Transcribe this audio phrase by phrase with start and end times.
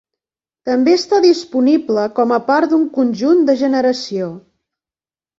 [0.67, 4.31] També està disponible com a part d'un conjunt de generació.